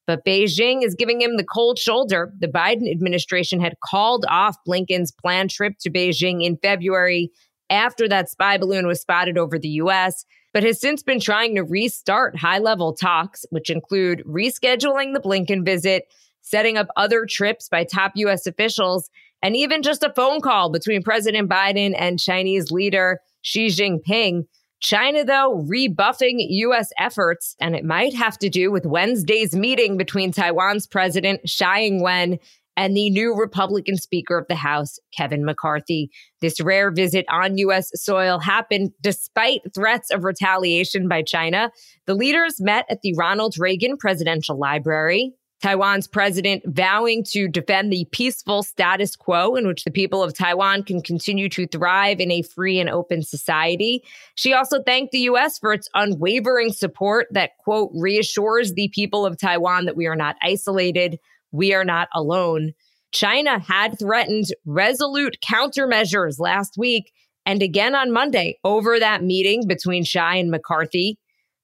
But 0.06 0.24
Beijing 0.24 0.84
is 0.84 0.94
giving 0.94 1.22
him 1.22 1.38
the 1.38 1.44
cold 1.44 1.78
shoulder. 1.78 2.30
The 2.38 2.46
Biden 2.46 2.90
administration 2.90 3.58
had 3.58 3.74
called 3.82 4.26
off 4.28 4.56
Blinken's 4.68 5.12
planned 5.12 5.50
trip 5.50 5.74
to 5.80 5.90
Beijing 5.90 6.44
in 6.44 6.58
February 6.58 7.30
after 7.70 8.06
that 8.08 8.28
spy 8.28 8.58
balloon 8.58 8.86
was 8.86 9.00
spotted 9.00 9.38
over 9.38 9.58
the 9.58 9.68
U.S., 9.68 10.26
but 10.52 10.62
has 10.62 10.80
since 10.80 11.02
been 11.02 11.20
trying 11.20 11.54
to 11.54 11.62
restart 11.62 12.36
high 12.36 12.58
level 12.58 12.92
talks, 12.92 13.44
which 13.50 13.70
include 13.70 14.24
rescheduling 14.26 15.14
the 15.14 15.20
Blinken 15.20 15.64
visit, 15.64 16.04
setting 16.42 16.76
up 16.76 16.88
other 16.96 17.26
trips 17.26 17.68
by 17.68 17.84
top 17.84 18.12
U.S. 18.16 18.46
officials, 18.46 19.10
and 19.42 19.56
even 19.56 19.82
just 19.82 20.02
a 20.02 20.12
phone 20.14 20.40
call 20.40 20.70
between 20.70 21.02
President 21.02 21.48
Biden 21.48 21.94
and 21.96 22.18
Chinese 22.18 22.70
leader 22.70 23.20
Xi 23.42 23.66
Jinping. 23.66 24.46
China, 24.80 25.24
though, 25.24 25.62
rebuffing 25.66 26.40
U.S. 26.40 26.90
efforts, 26.98 27.54
and 27.60 27.76
it 27.76 27.84
might 27.84 28.14
have 28.14 28.38
to 28.38 28.48
do 28.48 28.70
with 28.70 28.86
Wednesday's 28.86 29.54
meeting 29.54 29.98
between 29.98 30.32
Taiwan's 30.32 30.86
president, 30.86 31.42
Tsai 31.46 31.82
Ing 31.82 32.02
wen, 32.02 32.38
and 32.80 32.96
the 32.96 33.10
new 33.10 33.34
Republican 33.34 33.98
Speaker 33.98 34.38
of 34.38 34.48
the 34.48 34.54
House, 34.54 34.98
Kevin 35.14 35.44
McCarthy. 35.44 36.10
This 36.40 36.62
rare 36.62 36.90
visit 36.90 37.26
on 37.28 37.58
U.S. 37.58 37.90
soil 37.92 38.38
happened 38.38 38.92
despite 39.02 39.60
threats 39.74 40.10
of 40.10 40.24
retaliation 40.24 41.06
by 41.06 41.20
China. 41.20 41.70
The 42.06 42.14
leaders 42.14 42.54
met 42.58 42.86
at 42.88 43.02
the 43.02 43.12
Ronald 43.18 43.56
Reagan 43.58 43.98
Presidential 43.98 44.58
Library. 44.58 45.34
Taiwan's 45.62 46.08
president 46.08 46.62
vowing 46.64 47.22
to 47.24 47.46
defend 47.46 47.92
the 47.92 48.06
peaceful 48.12 48.62
status 48.62 49.14
quo 49.14 49.56
in 49.56 49.66
which 49.66 49.84
the 49.84 49.90
people 49.90 50.22
of 50.22 50.32
Taiwan 50.32 50.82
can 50.82 51.02
continue 51.02 51.50
to 51.50 51.66
thrive 51.66 52.18
in 52.18 52.30
a 52.30 52.40
free 52.40 52.80
and 52.80 52.88
open 52.88 53.22
society. 53.22 54.02
She 54.36 54.54
also 54.54 54.82
thanked 54.82 55.12
the 55.12 55.18
U.S. 55.18 55.58
for 55.58 55.74
its 55.74 55.90
unwavering 55.92 56.72
support 56.72 57.26
that, 57.32 57.58
quote, 57.58 57.90
reassures 57.94 58.72
the 58.72 58.90
people 58.94 59.26
of 59.26 59.36
Taiwan 59.36 59.84
that 59.84 59.98
we 59.98 60.06
are 60.06 60.16
not 60.16 60.36
isolated, 60.42 61.18
we 61.52 61.74
are 61.74 61.84
not 61.84 62.08
alone. 62.14 62.72
China 63.12 63.58
had 63.58 63.98
threatened 63.98 64.46
resolute 64.64 65.36
countermeasures 65.44 66.38
last 66.38 66.74
week 66.78 67.12
and 67.44 67.62
again 67.62 67.94
on 67.94 68.12
Monday 68.12 68.58
over 68.64 68.98
that 68.98 69.22
meeting 69.22 69.66
between 69.66 70.04
Tsai 70.04 70.36
and 70.36 70.50
McCarthy 70.50 71.18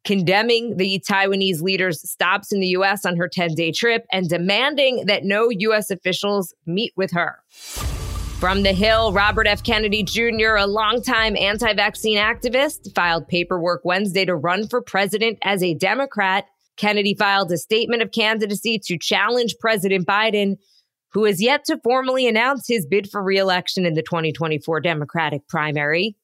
condemning 0.06 0.76
the 0.76 1.02
Taiwanese 1.06 1.60
leader's 1.60 2.08
stops 2.08 2.52
in 2.52 2.60
the 2.60 2.68
U.S. 2.68 3.04
on 3.04 3.16
her 3.16 3.28
10 3.28 3.54
day 3.54 3.72
trip 3.72 4.06
and 4.12 4.28
demanding 4.28 5.04
that 5.06 5.24
no 5.24 5.50
U.S. 5.50 5.90
officials 5.90 6.54
meet 6.64 6.92
with 6.96 7.10
her. 7.10 7.42
From 8.38 8.62
the 8.62 8.72
Hill, 8.72 9.12
Robert 9.12 9.46
F. 9.46 9.62
Kennedy 9.62 10.02
Jr., 10.02 10.56
a 10.58 10.66
longtime 10.66 11.36
anti 11.36 11.72
vaccine 11.74 12.18
activist, 12.18 12.94
filed 12.94 13.26
paperwork 13.26 13.84
Wednesday 13.84 14.24
to 14.24 14.36
run 14.36 14.68
for 14.68 14.80
president 14.80 15.38
as 15.42 15.62
a 15.62 15.74
Democrat. 15.74 16.44
Kennedy 16.76 17.14
filed 17.14 17.50
a 17.52 17.58
statement 17.58 18.02
of 18.02 18.12
candidacy 18.12 18.78
to 18.84 18.98
challenge 18.98 19.56
President 19.60 20.06
Biden, 20.06 20.56
who 21.12 21.24
has 21.24 21.40
yet 21.40 21.64
to 21.64 21.80
formally 21.82 22.26
announce 22.26 22.68
his 22.68 22.86
bid 22.86 23.08
for 23.10 23.22
reelection 23.22 23.86
in 23.86 23.94
the 23.94 24.02
2024 24.02 24.80
Democratic 24.80 25.46
primary. 25.48 26.16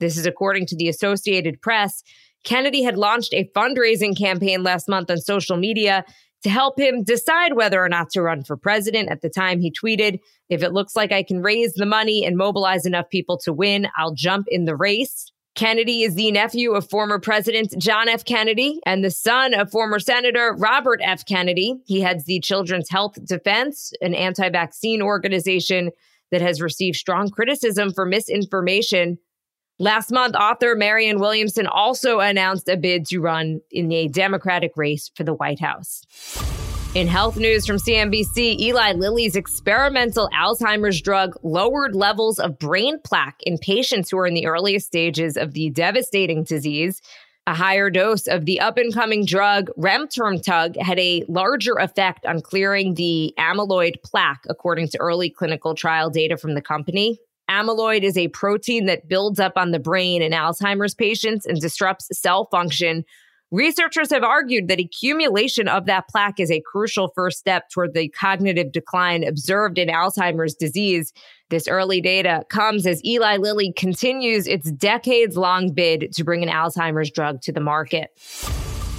This 0.00 0.16
is 0.16 0.26
according 0.26 0.66
to 0.66 0.76
the 0.76 0.88
Associated 0.88 1.60
Press. 1.60 2.02
Kennedy 2.44 2.82
had 2.82 2.96
launched 2.96 3.34
a 3.34 3.48
fundraising 3.54 4.16
campaign 4.18 4.62
last 4.62 4.88
month 4.88 5.10
on 5.10 5.18
social 5.18 5.56
media 5.56 6.04
to 6.42 6.50
help 6.50 6.78
him 6.78 7.04
decide 7.04 7.54
whether 7.54 7.82
or 7.82 7.88
not 7.88 8.10
to 8.10 8.22
run 8.22 8.42
for 8.42 8.56
president. 8.56 9.10
At 9.10 9.20
the 9.20 9.30
time, 9.30 9.60
he 9.60 9.72
tweeted, 9.72 10.18
If 10.48 10.62
it 10.62 10.72
looks 10.72 10.96
like 10.96 11.12
I 11.12 11.22
can 11.22 11.40
raise 11.40 11.74
the 11.74 11.86
money 11.86 12.24
and 12.24 12.36
mobilize 12.36 12.84
enough 12.84 13.08
people 13.10 13.38
to 13.44 13.52
win, 13.52 13.86
I'll 13.96 14.14
jump 14.14 14.46
in 14.50 14.64
the 14.64 14.76
race. 14.76 15.31
Kennedy 15.54 16.02
is 16.02 16.14
the 16.14 16.32
nephew 16.32 16.72
of 16.72 16.88
former 16.88 17.18
President 17.18 17.74
John 17.78 18.08
F. 18.08 18.24
Kennedy 18.24 18.80
and 18.86 19.04
the 19.04 19.10
son 19.10 19.54
of 19.54 19.70
former 19.70 19.98
Senator 19.98 20.54
Robert 20.58 21.00
F. 21.02 21.26
Kennedy. 21.26 21.76
He 21.84 22.00
heads 22.00 22.24
the 22.24 22.40
Children's 22.40 22.88
Health 22.88 23.14
Defense, 23.24 23.92
an 24.00 24.14
anti 24.14 24.48
vaccine 24.48 25.02
organization 25.02 25.90
that 26.30 26.40
has 26.40 26.62
received 26.62 26.96
strong 26.96 27.28
criticism 27.28 27.92
for 27.92 28.06
misinformation 28.06 29.18
Last 29.78 30.12
month, 30.12 30.36
author 30.36 30.76
Marianne 30.76 31.18
Williamson 31.18 31.66
also 31.66 32.20
announced 32.20 32.68
a 32.68 32.76
bid 32.76 33.04
to 33.06 33.18
run 33.18 33.60
in 33.70 33.90
a 33.90 34.06
Democratic 34.06 34.72
race 34.76 35.10
for 35.16 35.24
the 35.24 35.34
White 35.34 35.58
House. 35.58 36.04
In 36.94 37.08
health 37.08 37.38
news 37.38 37.66
from 37.66 37.78
CNBC, 37.78 38.60
Eli 38.60 38.92
Lilly's 38.92 39.34
experimental 39.34 40.28
Alzheimer's 40.38 41.00
drug 41.00 41.34
lowered 41.42 41.94
levels 41.94 42.38
of 42.38 42.58
brain 42.58 42.98
plaque 43.02 43.40
in 43.44 43.56
patients 43.56 44.10
who 44.10 44.18
are 44.18 44.26
in 44.26 44.34
the 44.34 44.44
earliest 44.44 44.88
stages 44.88 45.38
of 45.38 45.54
the 45.54 45.70
devastating 45.70 46.44
disease. 46.44 47.00
A 47.46 47.54
higher 47.54 47.88
dose 47.88 48.26
of 48.26 48.44
the 48.44 48.60
up 48.60 48.76
and 48.76 48.92
coming 48.92 49.24
drug 49.24 49.70
remternetug 49.78 50.76
had 50.76 50.98
a 50.98 51.24
larger 51.28 51.76
effect 51.76 52.26
on 52.26 52.42
clearing 52.42 52.92
the 52.92 53.32
amyloid 53.38 53.94
plaque, 54.04 54.44
according 54.50 54.88
to 54.88 55.00
early 55.00 55.30
clinical 55.30 55.74
trial 55.74 56.10
data 56.10 56.36
from 56.36 56.54
the 56.54 56.60
company. 56.60 57.18
Amyloid 57.50 58.02
is 58.02 58.18
a 58.18 58.28
protein 58.28 58.84
that 58.84 59.08
builds 59.08 59.40
up 59.40 59.54
on 59.56 59.70
the 59.70 59.80
brain 59.80 60.20
in 60.20 60.32
Alzheimer's 60.32 60.94
patients 60.94 61.46
and 61.46 61.58
disrupts 61.58 62.08
cell 62.12 62.48
function. 62.50 63.06
Researchers 63.52 64.10
have 64.10 64.24
argued 64.24 64.68
that 64.68 64.80
accumulation 64.80 65.68
of 65.68 65.84
that 65.84 66.08
plaque 66.08 66.40
is 66.40 66.50
a 66.50 66.62
crucial 66.62 67.12
first 67.14 67.38
step 67.38 67.68
toward 67.68 67.92
the 67.92 68.08
cognitive 68.08 68.72
decline 68.72 69.22
observed 69.22 69.76
in 69.76 69.88
Alzheimer's 69.88 70.54
disease. 70.54 71.12
This 71.50 71.68
early 71.68 72.00
data 72.00 72.44
comes 72.48 72.86
as 72.86 73.04
Eli 73.04 73.36
Lilly 73.36 73.70
continues 73.74 74.46
its 74.46 74.72
decades 74.72 75.36
long 75.36 75.70
bid 75.70 76.12
to 76.14 76.24
bring 76.24 76.42
an 76.42 76.48
Alzheimer's 76.48 77.10
drug 77.10 77.42
to 77.42 77.52
the 77.52 77.60
market. 77.60 78.10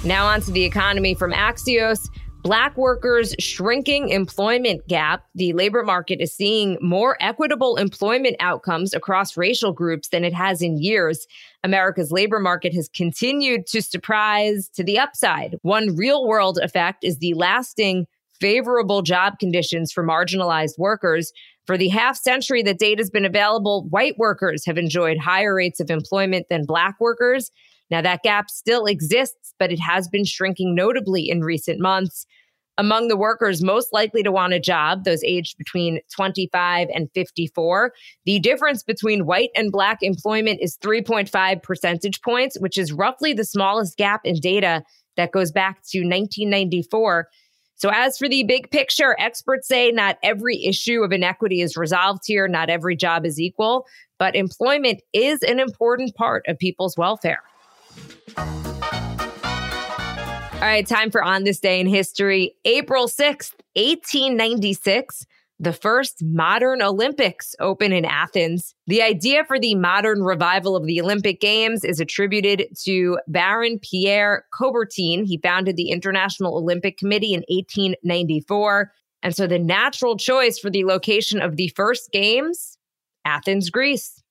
Now, 0.04 0.26
on 0.26 0.40
to 0.42 0.52
the 0.52 0.62
economy 0.62 1.16
from 1.16 1.32
Axios. 1.32 2.08
Black 2.44 2.76
workers' 2.76 3.34
shrinking 3.38 4.10
employment 4.10 4.86
gap. 4.86 5.24
The 5.34 5.54
labor 5.54 5.82
market 5.82 6.20
is 6.20 6.30
seeing 6.30 6.76
more 6.82 7.16
equitable 7.18 7.76
employment 7.76 8.36
outcomes 8.38 8.92
across 8.92 9.38
racial 9.38 9.72
groups 9.72 10.08
than 10.08 10.24
it 10.24 10.34
has 10.34 10.60
in 10.60 10.76
years. 10.76 11.26
America's 11.62 12.12
labor 12.12 12.38
market 12.38 12.74
has 12.74 12.90
continued 12.90 13.66
to 13.68 13.80
surprise 13.80 14.68
to 14.74 14.84
the 14.84 14.98
upside. 14.98 15.56
One 15.62 15.96
real 15.96 16.26
world 16.26 16.58
effect 16.62 17.02
is 17.02 17.16
the 17.16 17.32
lasting 17.32 18.06
favorable 18.38 19.00
job 19.00 19.38
conditions 19.38 19.90
for 19.90 20.04
marginalized 20.04 20.76
workers. 20.76 21.32
For 21.66 21.78
the 21.78 21.88
half 21.88 22.14
century 22.14 22.62
that 22.64 22.78
data 22.78 23.00
has 23.00 23.08
been 23.08 23.24
available, 23.24 23.86
white 23.88 24.18
workers 24.18 24.66
have 24.66 24.76
enjoyed 24.76 25.16
higher 25.16 25.54
rates 25.54 25.80
of 25.80 25.90
employment 25.90 26.50
than 26.50 26.66
black 26.66 26.96
workers. 27.00 27.50
Now, 27.90 28.00
that 28.02 28.22
gap 28.22 28.50
still 28.50 28.86
exists, 28.86 29.54
but 29.58 29.72
it 29.72 29.80
has 29.80 30.08
been 30.08 30.24
shrinking 30.24 30.74
notably 30.74 31.28
in 31.28 31.42
recent 31.42 31.80
months. 31.80 32.26
Among 32.76 33.06
the 33.06 33.16
workers 33.16 33.62
most 33.62 33.92
likely 33.92 34.24
to 34.24 34.32
want 34.32 34.52
a 34.52 34.58
job, 34.58 35.04
those 35.04 35.22
aged 35.22 35.56
between 35.58 36.00
25 36.12 36.88
and 36.92 37.08
54, 37.14 37.92
the 38.24 38.40
difference 38.40 38.82
between 38.82 39.26
white 39.26 39.50
and 39.54 39.70
black 39.70 39.98
employment 40.02 40.58
is 40.60 40.76
3.5 40.78 41.62
percentage 41.62 42.20
points, 42.22 42.58
which 42.58 42.76
is 42.76 42.92
roughly 42.92 43.32
the 43.32 43.44
smallest 43.44 43.96
gap 43.96 44.22
in 44.24 44.40
data 44.40 44.82
that 45.16 45.30
goes 45.30 45.52
back 45.52 45.82
to 45.90 46.00
1994. 46.00 47.28
So, 47.76 47.90
as 47.92 48.18
for 48.18 48.28
the 48.28 48.44
big 48.44 48.70
picture, 48.70 49.14
experts 49.20 49.68
say 49.68 49.92
not 49.92 50.16
every 50.22 50.64
issue 50.64 51.02
of 51.02 51.12
inequity 51.12 51.60
is 51.60 51.76
resolved 51.76 52.22
here, 52.24 52.48
not 52.48 52.70
every 52.70 52.96
job 52.96 53.24
is 53.26 53.40
equal, 53.40 53.86
but 54.18 54.34
employment 54.34 55.00
is 55.12 55.42
an 55.42 55.60
important 55.60 56.14
part 56.14 56.44
of 56.48 56.58
people's 56.58 56.96
welfare. 56.96 57.42
All 60.64 60.70
right, 60.70 60.86
time 60.86 61.10
for 61.10 61.22
On 61.22 61.44
This 61.44 61.60
Day 61.60 61.78
in 61.78 61.86
History. 61.86 62.54
April 62.64 63.06
6th, 63.06 63.52
1896, 63.74 65.26
the 65.60 65.74
first 65.74 66.22
modern 66.24 66.80
Olympics 66.80 67.54
open 67.60 67.92
in 67.92 68.06
Athens. 68.06 68.74
The 68.86 69.02
idea 69.02 69.44
for 69.44 69.60
the 69.60 69.74
modern 69.74 70.22
revival 70.22 70.74
of 70.74 70.86
the 70.86 71.00
Olympic 71.02 71.40
Games 71.40 71.84
is 71.84 72.00
attributed 72.00 72.68
to 72.84 73.18
Baron 73.28 73.78
Pierre 73.78 74.46
Coubertin. 74.52 75.26
He 75.26 75.38
founded 75.42 75.76
the 75.76 75.90
International 75.90 76.56
Olympic 76.56 76.96
Committee 76.96 77.34
in 77.34 77.44
1894. 77.48 78.90
And 79.22 79.36
so 79.36 79.46
the 79.46 79.58
natural 79.58 80.16
choice 80.16 80.58
for 80.58 80.70
the 80.70 80.84
location 80.84 81.42
of 81.42 81.56
the 81.56 81.68
first 81.76 82.10
games, 82.10 82.78
Athens, 83.24 83.70
Greece. 83.70 84.23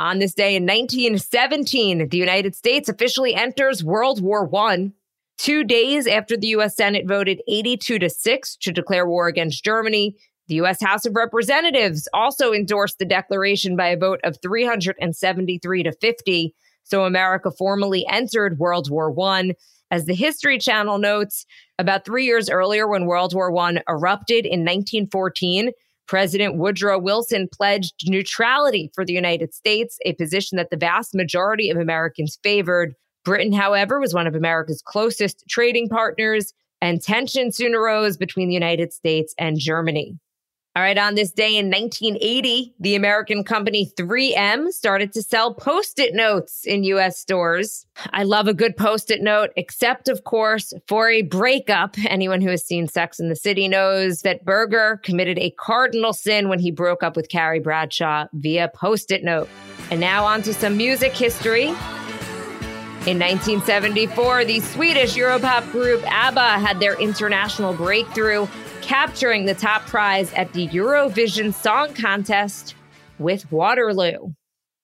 On 0.00 0.18
this 0.18 0.32
day 0.32 0.56
in 0.56 0.62
1917, 0.62 2.08
the 2.08 2.16
United 2.16 2.54
States 2.56 2.88
officially 2.88 3.34
enters 3.34 3.84
World 3.84 4.22
War 4.22 4.48
I. 4.56 4.92
Two 5.36 5.62
days 5.62 6.06
after 6.06 6.38
the 6.38 6.46
U.S. 6.48 6.74
Senate 6.74 7.06
voted 7.06 7.42
82 7.46 7.98
to 7.98 8.08
6 8.08 8.56
to 8.62 8.72
declare 8.72 9.06
war 9.06 9.26
against 9.26 9.62
Germany, 9.62 10.16
the 10.48 10.54
U.S. 10.54 10.82
House 10.82 11.04
of 11.04 11.14
Representatives 11.14 12.08
also 12.14 12.54
endorsed 12.54 12.98
the 12.98 13.04
declaration 13.04 13.76
by 13.76 13.88
a 13.88 13.98
vote 13.98 14.20
of 14.24 14.38
373 14.40 15.82
to 15.82 15.92
50. 15.92 16.54
So 16.82 17.04
America 17.04 17.50
formally 17.50 18.06
entered 18.10 18.58
World 18.58 18.90
War 18.90 19.14
I. 19.20 19.52
As 19.90 20.06
the 20.06 20.14
History 20.14 20.58
Channel 20.58 20.96
notes, 20.96 21.44
about 21.78 22.06
three 22.06 22.24
years 22.24 22.48
earlier, 22.48 22.88
when 22.88 23.04
World 23.04 23.34
War 23.34 23.54
I 23.54 23.82
erupted 23.86 24.46
in 24.46 24.60
1914, 24.60 25.72
President 26.10 26.56
Woodrow 26.56 26.98
Wilson 26.98 27.48
pledged 27.52 27.94
neutrality 28.06 28.90
for 28.96 29.04
the 29.04 29.12
United 29.12 29.54
States, 29.54 29.96
a 30.04 30.12
position 30.14 30.56
that 30.56 30.68
the 30.70 30.76
vast 30.76 31.14
majority 31.14 31.70
of 31.70 31.76
Americans 31.76 32.36
favored. 32.42 32.96
Britain, 33.24 33.52
however, 33.52 34.00
was 34.00 34.12
one 34.12 34.26
of 34.26 34.34
America's 34.34 34.82
closest 34.84 35.44
trading 35.48 35.88
partners. 35.88 36.52
and 36.82 37.00
tension 37.00 37.52
soon 37.52 37.74
arose 37.74 38.16
between 38.16 38.48
the 38.48 38.54
United 38.54 38.92
States 38.92 39.34
and 39.38 39.58
Germany. 39.58 40.18
All 40.76 40.84
right, 40.84 40.96
on 40.96 41.16
this 41.16 41.32
day 41.32 41.56
in 41.56 41.68
1980, 41.68 42.74
the 42.78 42.94
American 42.94 43.42
company 43.42 43.90
3M 43.96 44.68
started 44.68 45.12
to 45.14 45.22
sell 45.22 45.52
post 45.52 45.98
it 45.98 46.14
notes 46.14 46.64
in 46.64 46.84
US 46.84 47.18
stores. 47.18 47.86
I 48.12 48.22
love 48.22 48.46
a 48.46 48.54
good 48.54 48.76
post 48.76 49.10
it 49.10 49.20
note, 49.20 49.50
except, 49.56 50.06
of 50.06 50.22
course, 50.22 50.72
for 50.86 51.08
a 51.08 51.22
breakup. 51.22 51.96
Anyone 52.04 52.40
who 52.40 52.50
has 52.50 52.64
seen 52.64 52.86
Sex 52.86 53.18
in 53.18 53.28
the 53.28 53.34
City 53.34 53.66
knows 53.66 54.20
that 54.20 54.44
Berger 54.44 55.00
committed 55.02 55.40
a 55.40 55.50
cardinal 55.50 56.12
sin 56.12 56.48
when 56.48 56.60
he 56.60 56.70
broke 56.70 57.02
up 57.02 57.16
with 57.16 57.30
Carrie 57.30 57.58
Bradshaw 57.58 58.26
via 58.32 58.70
post 58.72 59.10
it 59.10 59.24
note. 59.24 59.48
And 59.90 59.98
now, 59.98 60.24
on 60.24 60.40
to 60.42 60.54
some 60.54 60.76
music 60.76 61.14
history. 61.14 61.66
In 63.08 63.18
1974, 63.18 64.44
the 64.44 64.60
Swedish 64.60 65.16
Europop 65.16 65.68
group 65.72 66.00
ABBA 66.06 66.60
had 66.60 66.78
their 66.78 66.96
international 67.00 67.72
breakthrough 67.72 68.46
capturing 68.90 69.44
the 69.44 69.54
top 69.54 69.82
prize 69.82 70.32
at 70.32 70.52
the 70.52 70.66
Eurovision 70.66 71.54
Song 71.54 71.94
Contest 71.94 72.74
with 73.20 73.52
Waterloo. 73.52 74.32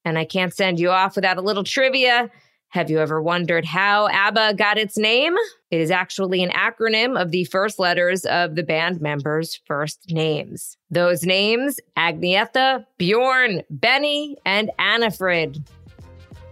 And 0.04 0.16
I 0.16 0.24
can't 0.24 0.54
send 0.54 0.78
you 0.78 0.90
off 0.90 1.16
without 1.16 1.38
a 1.38 1.40
little 1.40 1.64
trivia. 1.64 2.30
Have 2.68 2.88
you 2.88 3.00
ever 3.00 3.20
wondered 3.20 3.64
how 3.64 4.06
ABBA 4.06 4.54
got 4.54 4.78
its 4.78 4.96
name? 4.96 5.34
It 5.72 5.80
is 5.80 5.90
actually 5.90 6.44
an 6.44 6.50
acronym 6.50 7.20
of 7.20 7.32
the 7.32 7.46
first 7.46 7.80
letters 7.80 8.24
of 8.26 8.54
the 8.54 8.62
band 8.62 9.00
members' 9.00 9.60
first 9.66 10.12
names. 10.12 10.76
Those 10.88 11.24
names 11.24 11.80
Agnetha, 11.98 12.86
Bjorn, 12.98 13.64
Benny, 13.70 14.36
and 14.46 14.70
Annifrid. 14.78 15.66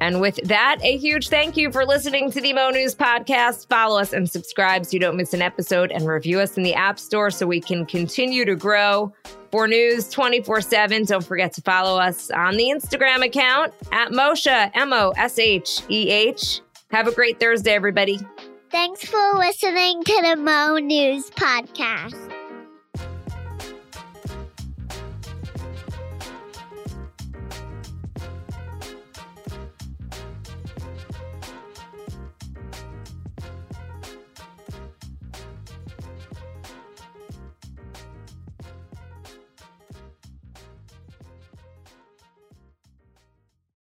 And 0.05 0.21
with 0.21 0.37
that, 0.45 0.81
a 0.83 0.99
huge 0.99 1.31
thank 1.31 1.57
you 1.57 1.73
for 1.73 1.87
listening 1.87 2.31
to 2.33 2.39
the 2.39 2.53
Mo 2.53 2.69
News 2.69 2.95
podcast. 2.95 3.67
Follow 3.69 3.99
us 3.99 4.13
and 4.13 4.29
subscribe 4.29 4.85
so 4.85 4.91
you 4.93 4.99
don't 4.99 5.17
miss 5.17 5.33
an 5.33 5.41
episode 5.41 5.91
and 5.91 6.07
review 6.07 6.41
us 6.41 6.59
in 6.59 6.63
the 6.63 6.75
App 6.75 6.99
Store 6.99 7.31
so 7.31 7.47
we 7.47 7.59
can 7.59 7.87
continue 7.87 8.45
to 8.45 8.55
grow. 8.55 9.15
For 9.51 9.67
news 9.67 10.11
24 10.11 10.61
7, 10.61 11.05
don't 11.07 11.25
forget 11.25 11.55
to 11.55 11.63
follow 11.63 11.99
us 11.99 12.31
on 12.31 12.59
the 12.59 12.65
Instagram 12.65 13.25
account 13.25 13.73
at 13.93 14.11
Mosheh, 14.11 14.71
M 14.75 14.93
O 14.93 15.15
S 15.17 15.39
H 15.39 15.81
E 15.89 16.11
H. 16.11 16.61
Have 16.91 17.09
a 17.09 17.13
great 17.13 17.41
Thursday, 17.41 17.73
everybody. 17.73 18.21
Thanks 18.71 19.07
for 19.07 19.39
listening 19.39 20.05
to 20.05 20.23
the 20.23 20.37
Mo 20.37 20.77
News 20.77 21.31
Podcast. 21.31 22.34